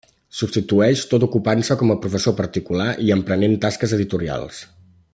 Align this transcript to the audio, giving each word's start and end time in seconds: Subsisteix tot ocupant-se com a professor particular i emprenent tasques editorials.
Subsisteix 0.35 1.03
tot 1.11 1.25
ocupant-se 1.27 1.77
com 1.83 1.93
a 1.93 1.97
professor 2.05 2.35
particular 2.39 2.89
i 3.09 3.13
emprenent 3.19 3.55
tasques 3.67 3.95
editorials. 4.01 4.65